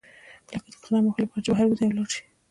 لکه 0.51 0.67
د 0.73 0.75
قدم 0.83 1.03
وهلو 1.05 1.21
لپاره 1.23 1.43
چې 1.45 1.49
بهر 1.55 1.65
وزئ 1.69 1.85
او 1.87 1.95
لاړ 1.97 2.07
شئ. 2.13 2.21